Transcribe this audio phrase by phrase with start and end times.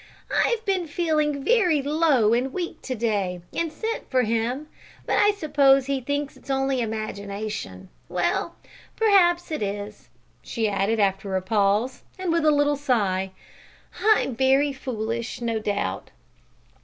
[0.35, 4.67] "I've been feeling very low and weak to day, and sent for him;
[5.05, 7.87] but I suppose he thinks it's only imagination.
[8.09, 8.55] Well, well,
[8.95, 10.09] perhaps it is,"
[10.41, 13.29] she added, after a pause, and with a little sigh.
[14.03, 16.09] "I'm very foolish, no doubt."